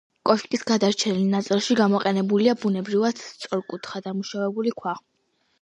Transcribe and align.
კოშკის 0.27 0.61
გადარჩენილ 0.69 1.27
ნაწილში 1.33 1.77
გამოყენებულია 1.81 2.57
ბუნებრივად 2.63 3.21
სწორკუთხა, 3.27 4.03
დაუმუშავებელი 4.09 4.79
ქვა. 4.83 4.97